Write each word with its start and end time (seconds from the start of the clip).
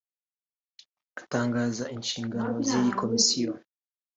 Atangaza 1.21 1.83
inshingano 1.95 2.55
z’iyi 2.67 2.91
komisiyo 2.99 3.51